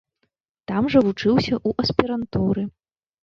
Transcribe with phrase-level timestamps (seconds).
[0.69, 2.63] Там жа вучыўся ў аспірантуры.